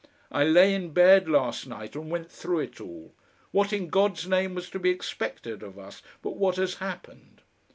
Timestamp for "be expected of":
4.79-5.77